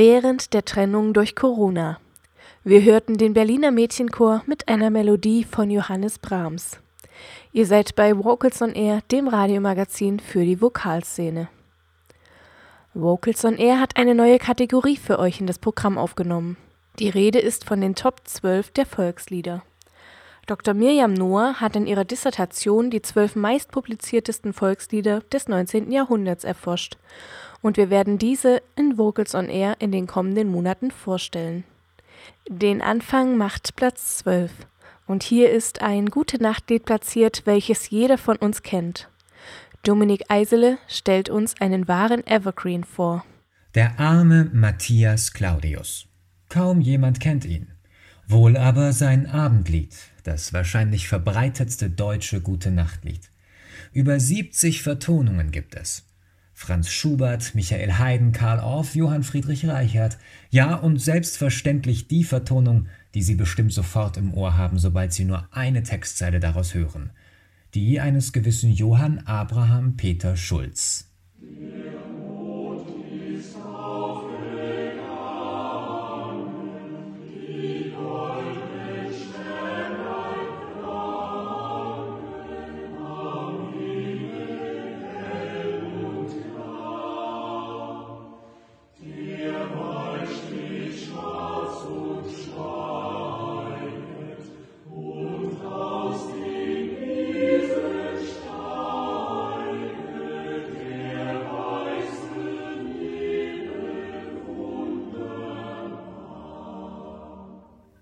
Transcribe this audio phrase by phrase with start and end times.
[0.00, 1.98] Während der Trennung durch Corona.
[2.62, 6.78] Wir hörten den Berliner Mädchenchor mit einer Melodie von Johannes Brahms.
[7.52, 11.48] Ihr seid bei Vocals on Air, dem Radiomagazin für die Vokalszene.
[12.94, 16.56] Vocals on Air hat eine neue Kategorie für euch in das Programm aufgenommen.
[17.00, 19.64] Die Rede ist von den Top 12 der Volkslieder.
[20.46, 20.74] Dr.
[20.74, 25.90] Mirjam Noah hat in ihrer Dissertation die zwölf meistpubliziertesten Volkslieder des 19.
[25.90, 26.98] Jahrhunderts erforscht
[27.62, 31.64] und wir werden diese in Vocals on Air in den kommenden Monaten vorstellen.
[32.48, 34.52] Den Anfang macht Platz 12
[35.06, 39.08] und hier ist ein Gute Nachtlied platziert, welches jeder von uns kennt.
[39.82, 43.24] Dominik Eisele stellt uns einen wahren Evergreen vor.
[43.74, 46.06] Der arme Matthias Claudius.
[46.48, 47.68] Kaum jemand kennt ihn.
[48.26, 53.30] Wohl aber sein Abendlied, das wahrscheinlich verbreitetste deutsche Gute-Nacht-Lied.
[53.92, 56.07] Über 70 Vertonungen gibt es.
[56.58, 60.18] Franz Schubert, Michael Haydn, Karl Orff, Johann Friedrich Reichert.
[60.50, 65.46] Ja, und selbstverständlich die Vertonung, die Sie bestimmt sofort im Ohr haben, sobald Sie nur
[65.52, 67.10] eine Textzeile daraus hören.
[67.74, 71.08] Die eines gewissen Johann Abraham Peter Schulz.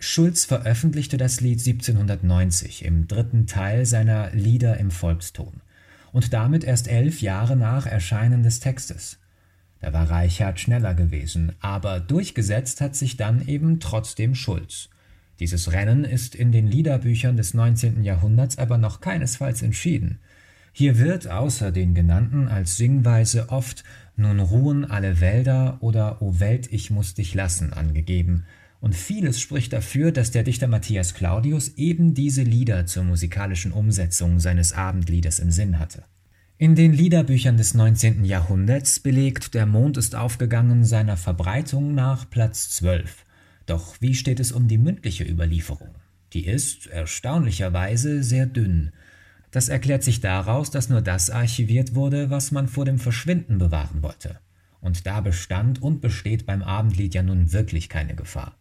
[0.00, 5.60] Schulz veröffentlichte das Lied 1790 im dritten Teil seiner Lieder im Volkston
[6.12, 9.18] und damit erst elf Jahre nach Erscheinen des Textes.
[9.80, 14.88] Da war Reichard schneller gewesen, aber durchgesetzt hat sich dann eben trotzdem Schulz.
[15.40, 18.04] Dieses Rennen ist in den Liederbüchern des 19.
[18.04, 20.18] Jahrhunderts aber noch keinesfalls entschieden.
[20.72, 23.82] Hier wird außer den genannten als Singweise oft
[24.16, 28.44] Nun ruhen alle Wälder oder O Welt, ich muss dich lassen angegeben,
[28.80, 34.38] und vieles spricht dafür, dass der Dichter Matthias Claudius eben diese Lieder zur musikalischen Umsetzung
[34.38, 36.04] seines Abendliedes im Sinn hatte.
[36.58, 38.24] In den Liederbüchern des 19.
[38.24, 43.24] Jahrhunderts belegt Der Mond ist aufgegangen seiner Verbreitung nach Platz 12.
[43.66, 45.94] Doch wie steht es um die mündliche Überlieferung?
[46.32, 48.90] Die ist, erstaunlicherweise, sehr dünn.
[49.50, 54.02] Das erklärt sich daraus, dass nur das archiviert wurde, was man vor dem Verschwinden bewahren
[54.02, 54.38] wollte.
[54.80, 58.56] Und da bestand und besteht beim Abendlied ja nun wirklich keine Gefahr.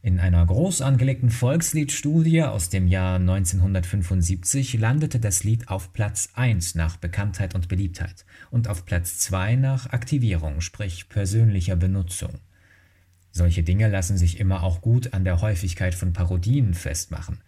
[0.00, 6.76] In einer groß angelegten Volksliedstudie aus dem Jahr 1975 landete das Lied auf Platz 1
[6.76, 12.30] nach Bekanntheit und Beliebtheit und auf Platz 2 nach Aktivierung, sprich persönlicher Benutzung.
[13.32, 17.38] Solche Dinge lassen sich immer auch gut an der Häufigkeit von Parodien festmachen.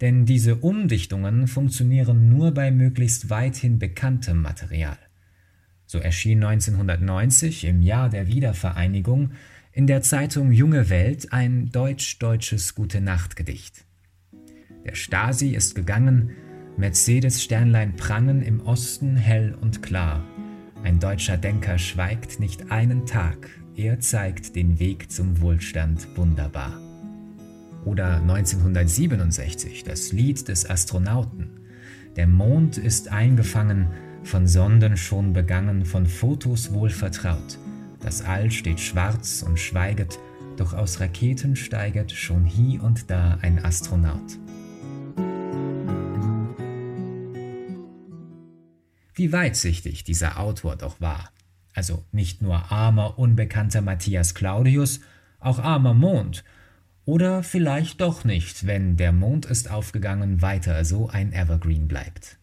[0.00, 4.98] Denn diese Umdichtungen funktionieren nur bei möglichst weithin bekanntem Material.
[5.86, 9.32] So erschien 1990 im Jahr der Wiedervereinigung
[9.78, 13.84] in der Zeitung Junge Welt ein deutsch-deutsches Gute-Nacht-Gedicht.
[14.84, 16.32] Der Stasi ist gegangen,
[16.76, 20.24] Mercedes-Sternlein prangen im Osten hell und klar.
[20.82, 26.76] Ein deutscher Denker schweigt nicht einen Tag, er zeigt den Weg zum Wohlstand wunderbar.
[27.84, 31.50] Oder 1967 das Lied des Astronauten.
[32.16, 33.86] Der Mond ist eingefangen,
[34.24, 37.60] von Sonden schon begangen, von Fotos wohl vertraut.
[38.00, 40.18] Das All steht schwarz und schweiget,
[40.56, 44.38] doch aus Raketen steiget schon hie und da ein Astronaut.
[49.14, 51.32] Wie weitsichtig dieser Autor doch war.
[51.74, 55.00] Also nicht nur armer, unbekannter Matthias Claudius,
[55.40, 56.44] auch armer Mond.
[57.04, 62.38] Oder vielleicht doch nicht, wenn der Mond ist aufgegangen weiter so ein Evergreen bleibt.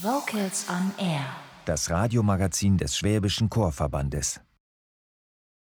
[0.00, 1.24] Vocals on Air.
[1.64, 4.40] Das Radiomagazin des Schwäbischen Chorverbandes.